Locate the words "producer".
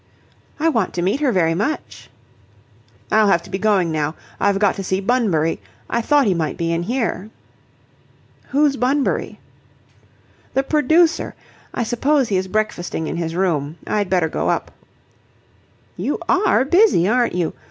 10.63-11.35